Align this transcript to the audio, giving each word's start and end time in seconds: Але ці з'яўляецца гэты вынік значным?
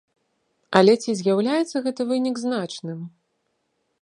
Але 0.79 0.95
ці 1.03 1.11
з'яўляецца 1.19 1.77
гэты 1.89 2.01
вынік 2.13 2.35
значным? 2.45 2.99